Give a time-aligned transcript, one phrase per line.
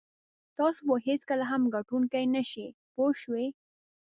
[0.57, 3.47] تاسو به هېڅکله هم ګټونکی نه شئ پوه شوې!.